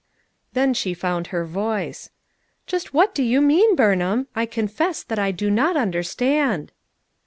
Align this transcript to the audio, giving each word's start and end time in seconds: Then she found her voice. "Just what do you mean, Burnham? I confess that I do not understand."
Then 0.53 0.73
she 0.73 0.95
found 0.95 1.27
her 1.27 1.45
voice. 1.45 2.09
"Just 2.65 2.91
what 2.91 3.13
do 3.13 3.21
you 3.21 3.39
mean, 3.39 3.75
Burnham? 3.75 4.25
I 4.35 4.47
confess 4.47 5.03
that 5.03 5.19
I 5.19 5.29
do 5.31 5.51
not 5.51 5.77
understand." 5.77 6.71